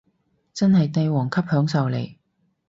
[0.51, 2.15] 真係帝王級享受嚟